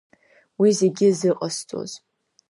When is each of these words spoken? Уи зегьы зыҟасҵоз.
Уи 0.59 0.69
зегьы 0.79 1.07
зыҟасҵоз. 1.19 1.91